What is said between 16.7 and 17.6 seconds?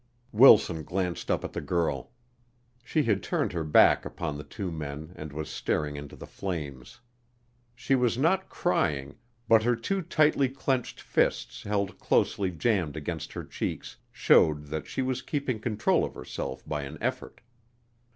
an effort.